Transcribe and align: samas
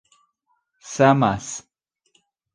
samas 0.93 1.45